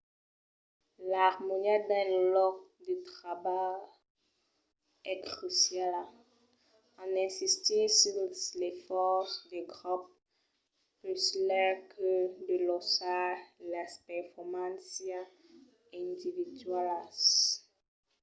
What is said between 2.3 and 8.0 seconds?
lòc de trabalh es cruciala en insistir